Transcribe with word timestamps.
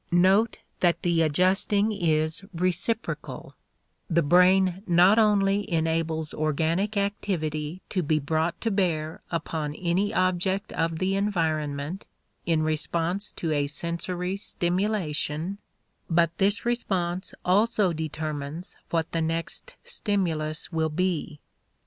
Note 0.11 0.57
that 0.79 1.03
the 1.03 1.21
adjusting 1.21 1.91
is 1.91 2.43
reciprocal; 2.55 3.55
the 4.09 4.23
brain 4.23 4.81
not 4.87 5.19
only 5.19 5.71
enables 5.71 6.33
organic 6.33 6.97
activity 6.97 7.83
to 7.89 8.01
be 8.01 8.17
brought 8.17 8.59
to 8.61 8.71
bear 8.71 9.21
upon 9.29 9.75
any 9.75 10.11
object 10.11 10.73
of 10.73 10.97
the 10.97 11.15
environment 11.15 12.07
in 12.47 12.63
response 12.63 13.31
to 13.33 13.51
a 13.51 13.67
sensory 13.67 14.35
stimulation, 14.37 15.59
but 16.09 16.35
this 16.39 16.65
response 16.65 17.35
also 17.45 17.93
determines 17.93 18.75
what 18.89 19.11
the 19.11 19.21
next 19.21 19.75
stimulus 19.83 20.71
will 20.71 20.89
be. 20.89 21.39